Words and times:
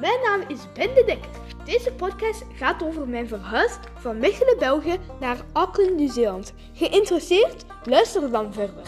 mijn 0.00 0.20
naam 0.22 0.40
is 0.48 0.72
Ben 0.74 0.94
de 0.94 1.04
Dekker. 1.04 1.30
Deze 1.64 1.92
podcast 1.92 2.44
gaat 2.54 2.82
over 2.82 3.08
mijn 3.08 3.28
verhuis 3.28 3.72
van 3.98 4.18
Mechelen, 4.18 4.58
België 4.58 4.98
naar 5.20 5.44
Auckland, 5.52 5.94
Nieuw-Zeeland. 5.94 6.52
Geïnteresseerd? 6.74 7.64
Luister 7.84 8.30
dan 8.30 8.52
verder. 8.52 8.84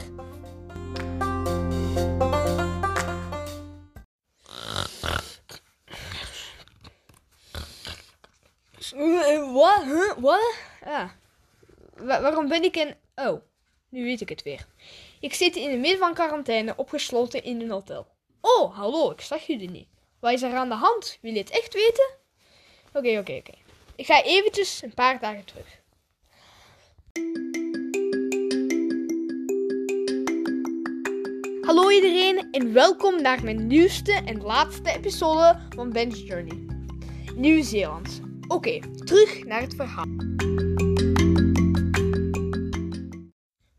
Wat? 9.52 9.84
Wat? 10.18 10.54
Ah. 10.84 11.08
Wa- 11.96 12.20
waarom 12.20 12.48
ben 12.48 12.62
ik 12.62 12.76
in... 12.76 12.94
Oh, 13.14 13.42
nu 13.88 14.04
weet 14.04 14.20
ik 14.20 14.28
het 14.28 14.42
weer. 14.42 14.66
Ik 15.20 15.34
zit 15.34 15.56
in 15.56 15.70
het 15.70 15.80
midden 15.80 15.98
van 15.98 16.14
quarantaine 16.14 16.76
opgesloten 16.76 17.44
in 17.44 17.60
een 17.60 17.70
hotel. 17.70 18.06
Oh, 18.40 18.76
hallo, 18.76 19.10
ik 19.10 19.20
zag 19.20 19.46
jullie 19.46 19.70
niet. 19.70 19.88
Wat 20.22 20.32
is 20.32 20.42
er 20.42 20.54
aan 20.54 20.68
de 20.68 20.74
hand? 20.74 21.18
Wil 21.20 21.32
je 21.32 21.38
het 21.38 21.50
echt 21.50 21.74
weten? 21.74 22.10
Oké, 22.92 23.18
oké, 23.18 23.32
oké. 23.32 23.52
Ik 23.96 24.06
ga 24.06 24.22
eventjes 24.22 24.82
een 24.82 24.94
paar 24.94 25.20
dagen 25.20 25.44
terug. 25.44 25.80
Hallo 31.66 31.90
iedereen 31.90 32.48
en 32.52 32.72
welkom 32.72 33.22
naar 33.22 33.44
mijn 33.44 33.66
nieuwste 33.66 34.12
en 34.12 34.42
laatste 34.42 34.90
episode 34.90 35.60
van 35.68 35.90
Ben's 35.90 36.22
Journey. 36.22 36.66
Nieuw-Zeeland. 37.34 38.20
Oké, 38.48 38.80
terug 39.04 39.44
naar 39.44 39.60
het 39.60 39.74
verhaal. 39.74 40.06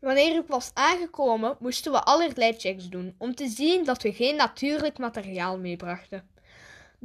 Wanneer 0.00 0.36
ik 0.36 0.46
was 0.46 0.70
aangekomen, 0.74 1.56
moesten 1.58 1.92
we 1.92 2.02
allerlei 2.02 2.52
checks 2.52 2.88
doen 2.88 3.14
om 3.18 3.34
te 3.34 3.48
zien 3.48 3.84
dat 3.84 4.02
we 4.02 4.12
geen 4.12 4.36
natuurlijk 4.36 4.98
materiaal 4.98 5.58
meebrachten. 5.58 6.33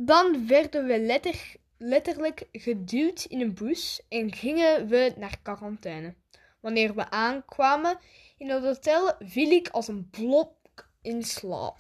Dan 0.02 0.48
werden 0.48 0.85
we 0.85 0.99
letter- 0.99 1.55
letterlijk 1.77 2.48
geduwd 2.51 3.26
in 3.29 3.41
een 3.41 3.54
bus 3.54 4.01
en 4.10 4.34
gingen 4.34 4.87
we 4.87 5.13
naar 5.18 5.40
quarantaine. 5.43 6.13
Wanneer 6.60 6.96
we 6.96 7.10
aankwamen 7.10 7.99
in 8.37 8.49
het 8.49 8.63
hotel, 8.63 9.12
viel 9.20 9.51
ik 9.51 9.70
als 9.70 9.87
een 9.87 10.09
blok 10.09 10.54
in 11.01 11.24
slaap. 11.24 11.79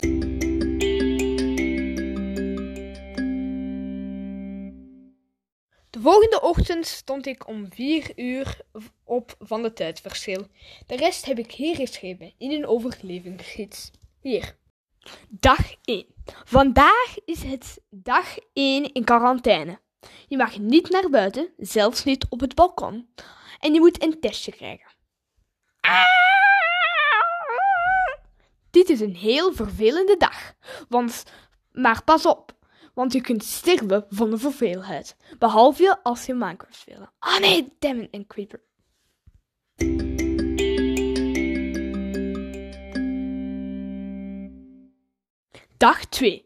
De 5.89 5.99
volgende 5.99 6.41
ochtend 6.41 6.85
stond 6.85 7.25
ik 7.25 7.47
om 7.47 7.73
4 7.73 8.11
uur 8.15 8.61
op 9.03 9.35
van 9.39 9.61
de 9.61 9.73
tijdverschil. 9.73 10.47
De 10.87 10.95
rest 10.95 11.25
heb 11.25 11.39
ik 11.39 11.51
hier 11.51 11.75
geschreven 11.75 12.33
in 12.37 12.51
een 12.51 12.67
overlevingsgids. 12.67 13.91
Hier. 14.21 14.58
Dag 15.29 15.73
1. 15.83 16.05
Vandaag 16.43 17.15
is 17.25 17.43
het 17.43 17.81
dag 17.89 18.37
1 18.53 18.93
in 18.93 19.03
quarantaine. 19.03 19.79
Je 20.27 20.37
mag 20.37 20.57
niet 20.57 20.89
naar 20.89 21.09
buiten, 21.09 21.53
zelfs 21.57 22.03
niet 22.03 22.25
op 22.29 22.39
het 22.39 22.55
balkon. 22.55 23.09
En 23.59 23.73
je 23.73 23.79
moet 23.79 24.03
een 24.03 24.19
testje 24.19 24.51
krijgen. 24.51 24.91
Dit 28.69 28.89
is 28.89 28.99
een 28.99 29.15
heel 29.15 29.53
vervelende 29.53 30.17
dag. 30.17 30.53
Want, 30.89 31.23
maar 31.71 32.03
pas 32.03 32.25
op, 32.25 32.51
want 32.93 33.13
je 33.13 33.21
kunt 33.21 33.43
sterven 33.43 34.05
van 34.09 34.29
de 34.29 34.37
verveelheid. 34.37 35.17
Behalve 35.39 35.99
als 36.03 36.25
je 36.25 36.33
Minecraft 36.33 36.75
speelt. 36.75 37.07
Ah 37.19 37.39
nee, 37.39 37.75
damn 37.79 38.07
een 38.11 38.27
creeper. 38.27 38.61
Dag 45.79 46.05
2. 46.05 46.45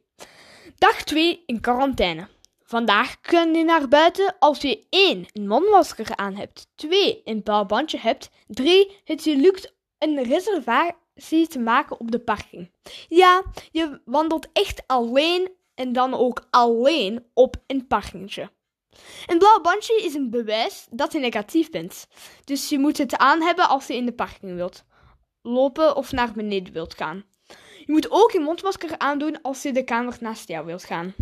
Dag 0.78 1.04
2 1.04 1.44
in 1.46 1.62
quarantaine. 1.62 2.28
Vandaag 2.64 3.20
kun 3.20 3.54
je 3.54 3.64
naar 3.64 3.88
buiten 3.88 4.36
als 4.40 4.62
je 4.62 4.86
1. 4.90 5.26
een 5.32 5.48
mondmasker 5.48 6.16
aan 6.16 6.36
hebt, 6.36 6.68
2. 6.76 7.22
een 7.24 7.44
bouwbandje 7.44 7.98
hebt, 7.98 8.30
3. 8.48 9.02
het 9.04 9.24
je 9.24 9.36
lukt 9.36 9.74
een 9.98 10.24
reservatie 10.24 11.48
te 11.48 11.60
maken 11.60 12.00
op 12.00 12.12
de 12.12 12.20
parking. 12.20 12.72
Ja, 13.08 13.44
je 13.72 14.02
wandelt 14.06 14.48
echt 14.52 14.84
alleen 14.88 15.52
en 15.76 15.94
dan 15.94 16.14
ook 16.14 16.48
alleen 16.50 17.26
op 17.34 17.56
een 17.68 17.88
parkingje. 17.88 18.52
Een 19.26 19.38
blauw 19.38 19.62
bandje 19.62 20.02
is 20.04 20.14
een 20.14 20.30
bewijs 20.30 20.88
dat 20.92 21.12
je 21.12 21.20
negatief 21.20 21.70
bent. 21.70 22.08
Dus 22.44 22.70
je 22.70 22.80
moet 22.80 22.98
het 22.98 23.18
aan 23.18 23.42
hebben 23.42 23.70
als 23.70 23.88
je 23.88 23.96
in 23.96 24.06
de 24.06 24.14
parking 24.14 24.56
wilt 24.56 24.86
lopen 25.42 25.96
of 25.96 26.12
naar 26.12 26.32
beneden 26.34 26.74
wilt 26.74 26.94
gaan. 26.94 27.24
Je 27.86 27.92
moet 27.92 28.12
ook 28.12 28.32
je 28.32 28.40
mondmasker 28.40 28.98
aandoen 28.98 29.42
als 29.42 29.62
je 29.62 29.74
de 29.74 29.84
kamer 29.84 30.18
naast 30.20 30.48
jou 30.48 30.66
wilt 30.66 30.84
gaan. 30.84 31.14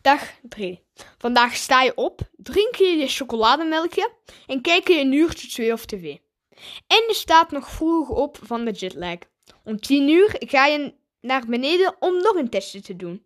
Dag 0.00 0.32
3. 0.42 0.82
Vandaag 1.18 1.56
sta 1.56 1.82
je 1.82 1.94
op, 1.94 2.20
drink 2.36 2.74
je 2.74 2.84
je 2.84 3.08
chocolademelkje 3.08 4.10
en 4.46 4.60
kijk 4.60 4.88
je 4.88 5.00
een 5.00 5.12
uurtje 5.12 5.48
twee 5.48 5.72
of 5.72 5.84
tv. 5.84 6.16
En 6.86 7.04
je 7.06 7.14
staat 7.14 7.50
nog 7.50 7.68
vroeg 7.68 8.08
op 8.08 8.38
van 8.42 8.64
de 8.64 8.70
jetlag. 8.70 9.18
Om 9.64 9.80
10 9.80 10.08
uur 10.08 10.36
ga 10.38 10.66
je 10.66 10.94
naar 11.20 11.46
beneden 11.46 11.96
om 11.98 12.16
nog 12.22 12.34
een 12.34 12.50
testje 12.50 12.80
te 12.80 12.96
doen. 12.96 13.24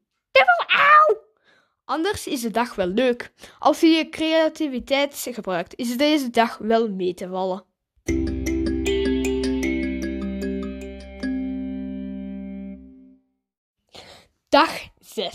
Anders 1.88 2.26
is 2.26 2.40
de 2.40 2.50
dag 2.50 2.74
wel 2.74 2.86
leuk. 2.86 3.32
Als 3.58 3.80
je 3.80 3.86
je 3.86 4.08
creativiteit 4.08 5.26
gebruikt, 5.30 5.76
is 5.76 5.96
deze 5.96 6.30
dag 6.30 6.58
wel 6.58 6.88
mee 6.88 7.14
te 7.14 7.28
vallen. 7.28 7.64
Dag 14.48 14.88
6. 14.98 15.32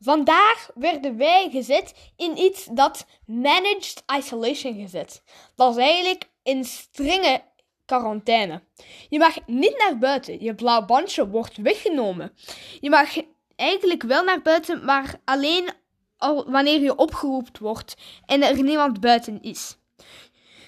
Vandaag 0.00 0.70
werden 0.74 1.16
wij 1.16 1.48
gezet 1.50 2.12
in 2.16 2.38
iets 2.38 2.68
dat 2.72 3.06
managed 3.24 4.02
isolation 4.18 4.74
gezet. 4.80 5.22
Dat 5.54 5.76
is 5.76 5.82
eigenlijk 5.82 6.30
een 6.42 6.64
strenge 6.64 7.42
quarantaine. 7.84 8.62
Je 9.08 9.18
mag 9.18 9.46
niet 9.46 9.78
naar 9.78 9.98
buiten. 9.98 10.42
Je 10.42 10.54
blauw 10.54 10.84
bandje 10.84 11.28
wordt 11.28 11.56
weggenomen. 11.56 12.32
Je 12.80 12.90
mag 12.90 13.16
eigenlijk 13.56 14.02
wel 14.02 14.24
naar 14.24 14.42
buiten, 14.42 14.84
maar 14.84 15.20
alleen 15.24 15.70
al 16.18 16.50
wanneer 16.50 16.80
je 16.80 16.96
opgeroepen 16.96 17.62
wordt 17.62 17.96
en 18.26 18.42
er 18.42 18.62
niemand 18.62 19.00
buiten 19.00 19.42
is. 19.42 19.76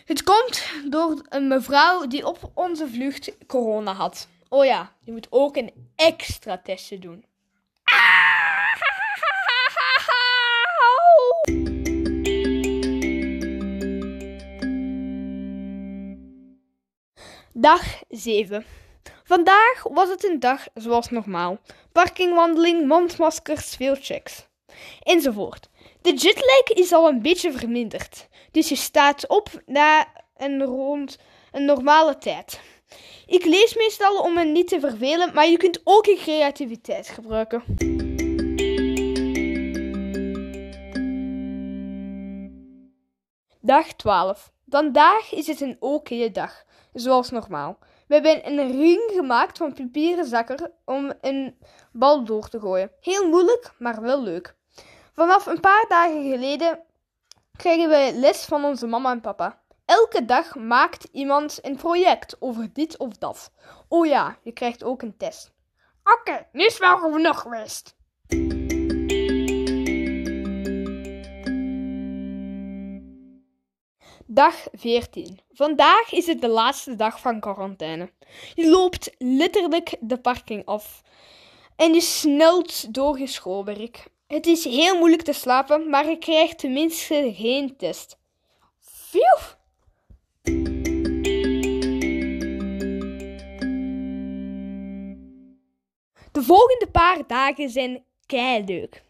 Het 0.04 0.22
komt 0.22 0.62
door 0.90 1.26
een 1.28 1.48
mevrouw 1.48 2.06
die 2.06 2.26
op 2.26 2.50
onze 2.54 2.88
vlucht 2.88 3.32
corona 3.46 3.92
had. 3.92 4.28
Oh 4.48 4.64
ja, 4.64 4.92
je 5.00 5.12
moet 5.12 5.26
ook 5.30 5.56
een 5.56 5.72
extra 5.96 6.58
testje 6.58 6.98
doen. 6.98 7.24
Dag 17.52 18.02
7. 18.08 18.64
Vandaag 19.24 19.82
was 19.82 20.08
het 20.08 20.24
een 20.24 20.40
dag 20.40 20.66
zoals 20.74 21.10
normaal. 21.10 21.58
Parkingwandeling, 21.92 22.86
mondmaskers, 22.86 23.76
veel 23.76 23.96
checks. 24.00 24.47
Enzovoort. 25.02 25.68
De 26.02 26.14
jetlag 26.14 26.62
is 26.74 26.92
al 26.92 27.08
een 27.08 27.22
beetje 27.22 27.52
verminderd. 27.52 28.28
Dus 28.50 28.68
je 28.68 28.76
staat 28.76 29.28
op 29.28 29.62
na 29.66 30.06
een 30.36 30.62
rond 30.62 31.18
een 31.52 31.64
normale 31.64 32.18
tijd. 32.18 32.60
Ik 33.26 33.44
lees 33.44 33.74
meestal 33.74 34.20
om 34.20 34.34
me 34.34 34.44
niet 34.44 34.68
te 34.68 34.80
vervelen, 34.80 35.34
maar 35.34 35.48
je 35.48 35.56
kunt 35.56 35.80
ook 35.84 36.04
je 36.04 36.16
creativiteit 36.16 37.08
gebruiken. 37.08 37.62
Dag 43.60 43.92
12. 43.92 44.52
Vandaag 44.68 45.32
is 45.32 45.46
het 45.46 45.60
een 45.60 45.76
oké 45.80 46.30
dag, 46.30 46.64
zoals 46.92 47.30
normaal. 47.30 47.78
We 48.06 48.14
hebben 48.14 48.46
een 48.46 48.78
ring 48.78 49.10
gemaakt 49.14 49.58
van 49.58 49.72
papieren 49.72 50.24
zakken 50.24 50.72
om 50.84 51.12
een 51.20 51.58
bal 51.92 52.24
door 52.24 52.48
te 52.48 52.60
gooien. 52.60 52.90
Heel 53.00 53.28
moeilijk, 53.28 53.72
maar 53.78 54.02
wel 54.02 54.22
leuk. 54.22 54.56
Vanaf 55.18 55.46
een 55.46 55.60
paar 55.60 55.84
dagen 55.88 56.30
geleden 56.30 56.80
krijgen 57.56 57.88
wij 57.88 58.12
les 58.12 58.44
van 58.44 58.64
onze 58.64 58.86
mama 58.86 59.10
en 59.10 59.20
papa. 59.20 59.62
Elke 59.84 60.24
dag 60.24 60.54
maakt 60.54 61.08
iemand 61.12 61.58
een 61.62 61.76
project 61.76 62.36
over 62.40 62.72
dit 62.72 62.96
of 62.98 63.16
dat. 63.16 63.52
Oh 63.88 64.06
ja, 64.06 64.38
je 64.42 64.52
krijgt 64.52 64.84
ook 64.84 65.02
een 65.02 65.16
test. 65.16 65.52
Oké, 66.04 66.46
nu 66.52 66.64
is 66.64 66.78
wel 66.78 66.98
genoeg 66.98 67.40
geweest. 67.40 67.96
Dag 74.26 74.66
14. 74.72 75.40
Vandaag 75.52 76.12
is 76.12 76.26
het 76.26 76.40
de 76.40 76.48
laatste 76.48 76.96
dag 76.96 77.20
van 77.20 77.40
quarantaine. 77.40 78.12
Je 78.54 78.68
loopt 78.68 79.14
letterlijk 79.18 79.96
de 80.00 80.20
parking 80.20 80.64
af 80.64 81.02
en 81.76 81.94
je 81.94 82.00
snelt 82.00 82.94
door 82.94 83.18
je 83.18 83.26
schoolwerk. 83.26 84.16
Het 84.28 84.46
is 84.46 84.64
heel 84.64 84.98
moeilijk 84.98 85.22
te 85.22 85.32
slapen, 85.32 85.90
maar 85.90 86.08
je 86.08 86.18
krijgt 86.18 86.58
tenminste 86.58 87.32
geen 87.36 87.76
test. 87.76 88.18
Phew! 88.80 89.56
volgende 96.48 96.88
paar 96.92 97.26
dagen 97.26 97.70
zijn 97.70 98.04
leuk. 98.66 99.02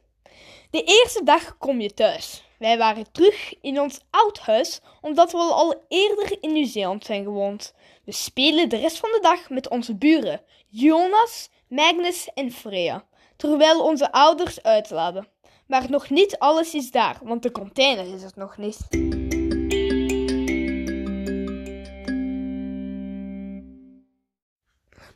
De 0.70 0.82
eerste 0.82 1.25
dag 1.25 1.59
kom 1.59 1.81
je 1.81 1.94
thuis. 1.94 2.44
Wij 2.59 2.79
waren 2.79 3.12
terug 3.12 3.55
in 3.61 3.81
ons 3.81 4.00
oud 4.11 4.38
huis, 4.38 4.81
omdat 5.00 5.32
we 5.32 5.38
al 5.38 5.85
eerder 5.88 6.37
in 6.41 6.53
Nieuw-Zeeland 6.53 7.05
zijn 7.05 7.25
gewoond. 7.25 7.75
We 8.05 8.12
spelen 8.12 8.69
de 8.69 8.76
rest 8.76 8.99
van 8.99 9.11
de 9.11 9.20
dag 9.20 9.50
met 9.50 9.69
onze 9.69 9.94
buren, 9.94 10.41
Jonas, 10.69 11.49
Magnus 11.69 12.29
en 12.35 12.53
Freya, 12.53 13.05
terwijl 13.38 13.81
onze 13.85 14.12
ouders 14.12 14.62
uitladen. 14.62 15.29
Maar 15.67 15.90
nog 15.90 16.11
niet 16.11 16.38
alles 16.38 16.75
is 16.75 16.90
daar, 16.90 17.19
want 17.23 17.43
de 17.43 17.50
container 17.50 18.14
is 18.14 18.23
het 18.23 18.37
nog 18.37 18.56
niet. 18.56 18.79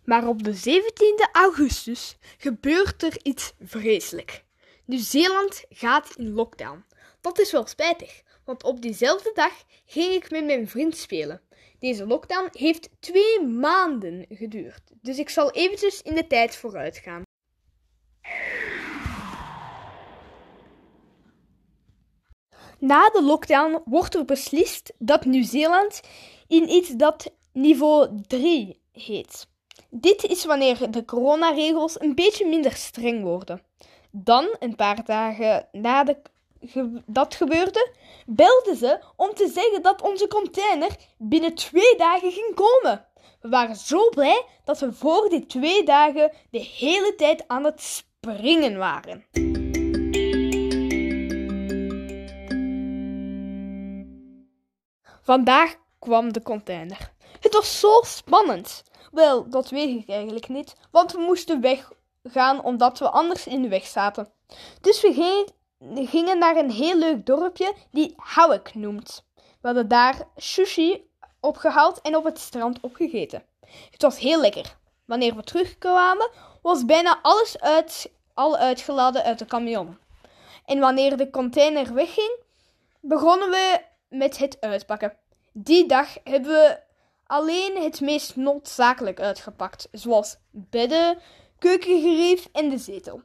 Maar 0.05 0.29
op 0.29 0.43
de 0.43 0.55
17e 0.55 1.31
augustus 1.33 2.17
gebeurt 2.39 3.03
er 3.03 3.21
iets 3.23 3.53
vreselijk. 3.61 4.45
Nieuw-Zeeland 4.85 5.65
gaat 5.69 6.15
in 6.17 6.33
lockdown. 6.33 6.85
Dat 7.21 7.39
is 7.39 7.53
wel 7.53 7.67
spijtig, 7.67 8.23
want 8.45 8.63
op 8.63 8.83
diezelfde 8.83 9.31
dag 9.35 9.53
ging 9.85 10.13
ik 10.13 10.31
met 10.31 10.45
mijn 10.45 10.69
vriend 10.69 10.97
spelen. 10.97 11.41
Deze 11.79 12.07
lockdown 12.07 12.49
heeft 12.53 12.89
twee 13.01 13.43
maanden 13.47 14.27
geduurd, 14.29 14.83
dus 15.01 15.19
ik 15.19 15.29
zal 15.29 15.51
eventjes 15.51 16.03
in 16.03 16.15
de 16.15 16.27
tijd 16.27 16.57
vooruit 16.57 16.97
gaan. 16.97 17.23
Na 22.79 23.11
de 23.11 23.23
lockdown 23.23 23.83
wordt 23.85 24.15
er 24.15 24.25
beslist 24.25 24.93
dat 24.99 25.25
Nieuw-Zeeland 25.25 26.01
in 26.49 26.69
iets 26.69 26.89
dat 26.89 27.33
niveau 27.53 28.21
3 28.27 28.81
heet. 28.93 29.47
Dit 29.91 30.25
is 30.25 30.45
wanneer 30.45 30.91
de 30.91 31.05
coronaregels 31.05 32.01
een 32.01 32.15
beetje 32.15 32.47
minder 32.47 32.73
streng 32.73 33.23
worden. 33.23 33.63
Dan, 34.11 34.57
een 34.59 34.77
paar 34.77 35.05
dagen 35.05 35.69
na 35.73 36.05
de, 36.05 36.17
dat 37.07 37.35
gebeurde, 37.35 37.95
belden 38.27 38.77
ze 38.77 39.01
om 39.17 39.35
te 39.35 39.51
zeggen 39.55 39.83
dat 39.83 40.03
onze 40.03 40.29
container 40.29 40.97
binnen 41.19 41.55
twee 41.55 41.97
dagen 41.97 42.33
ging 42.33 42.55
komen. 42.55 43.07
We 43.41 43.49
waren 43.49 43.77
zo 43.77 44.09
blij 44.09 44.45
dat 44.65 44.79
we 44.79 44.93
voor 44.93 45.29
die 45.29 45.47
twee 45.47 45.85
dagen 45.85 46.33
de 46.51 46.61
hele 46.79 47.15
tijd 47.17 47.49
aan 47.49 47.65
het 47.65 47.83
springen 48.27 48.79
waren. 48.79 49.25
Vandaag 55.23 55.75
kwam 55.99 56.33
de 56.33 56.43
container. 56.43 57.13
Het 57.41 57.53
was 57.53 57.81
zo 57.81 58.01
spannend. 58.03 58.83
Wel, 59.13 59.51
dat 59.51 59.71
weet 59.71 60.03
ik 60.03 60.09
eigenlijk 60.09 60.49
niet, 60.49 60.77
want 60.91 61.13
we 61.13 61.19
moesten 61.19 61.61
weggaan 61.61 62.65
omdat 62.65 62.99
we 62.99 63.11
anders 63.11 63.47
in 63.47 63.63
de 63.63 63.69
weg 63.69 63.87
zaten. 63.87 64.33
Dus 64.81 65.01
we 65.01 65.47
gingen 66.09 66.39
naar 66.39 66.57
een 66.57 66.71
heel 66.71 66.99
leuk 66.99 67.27
dorpje 67.27 67.75
die 67.91 68.15
Howick 68.17 68.75
noemt. 68.75 69.25
We 69.35 69.69
hadden 69.69 69.89
daar 69.89 70.29
sushi 70.37 71.11
opgehaald 71.41 72.01
en 72.01 72.17
op 72.17 72.25
het 72.25 72.39
strand 72.39 72.81
opgegeten. 72.81 73.45
Het 73.91 74.03
was 74.03 74.19
heel 74.19 74.41
lekker. 74.41 74.77
Wanneer 75.05 75.37
we 75.37 75.43
terugkwamen, 75.43 76.31
was 76.63 76.85
bijna 76.85 77.19
alles 77.23 77.61
uit, 77.61 78.13
al 78.35 78.57
uitgeladen 78.57 79.23
uit 79.23 79.39
de 79.39 79.45
camion. 79.45 79.99
En 80.65 80.79
wanneer 80.79 81.17
de 81.17 81.31
container 81.31 81.95
wegging, 81.95 82.37
begonnen 83.01 83.51
we 83.51 83.81
met 84.09 84.39
het 84.39 84.57
uitpakken. 84.61 85.17
Die 85.53 85.87
dag 85.87 86.17
hebben 86.25 86.51
we 86.51 86.79
alleen 87.27 87.83
het 87.83 88.01
meest 88.01 88.37
noodzakelijk 88.37 89.21
uitgepakt, 89.21 89.89
zoals 89.93 90.37
bedden, 90.51 91.19
keukengerief 91.59 92.49
en 92.53 92.69
de 92.69 92.79
zetel. 92.79 93.23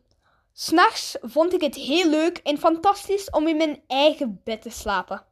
S'nachts 0.54 1.18
vond 1.22 1.54
ik 1.54 1.62
het 1.62 1.76
heel 1.76 2.10
leuk 2.10 2.38
en 2.38 2.58
fantastisch 2.58 3.30
om 3.30 3.48
in 3.48 3.58
mijn 3.58 3.84
eigen 3.88 4.42
bed 4.44 4.62
te 4.62 4.70
slapen. 4.70 5.26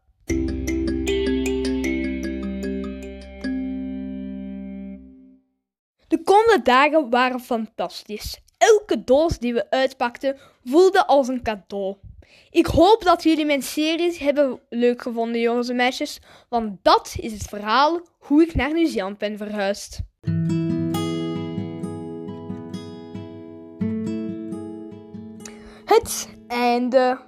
Komende 6.55 6.71
dagen 6.71 7.09
waren 7.09 7.39
fantastisch. 7.39 8.39
Elke 8.57 9.03
doos 9.03 9.37
die 9.37 9.53
we 9.53 9.69
uitpakten 9.69 10.37
voelde 10.65 11.07
als 11.07 11.27
een 11.27 11.43
cadeau. 11.43 11.95
Ik 12.49 12.65
hoop 12.65 13.03
dat 13.03 13.23
jullie 13.23 13.45
mijn 13.45 13.61
series 13.61 14.17
hebben 14.17 14.59
leuk 14.69 15.01
gevonden, 15.01 15.41
jongens 15.41 15.69
en 15.69 15.75
meisjes, 15.75 16.19
want 16.49 16.77
dat 16.81 17.15
is 17.19 17.31
het 17.31 17.43
verhaal 17.43 18.01
hoe 18.19 18.43
ik 18.43 18.55
naar 18.55 18.73
Nieuw-Zeeland 18.73 19.17
ben 19.17 19.37
verhuisd. 19.37 19.99
Het 25.85 26.29
einde. 26.47 27.19